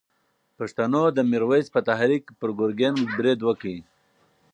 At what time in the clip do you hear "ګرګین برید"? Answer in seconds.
2.59-3.39